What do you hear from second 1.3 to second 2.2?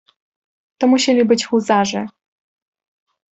huzarzy!"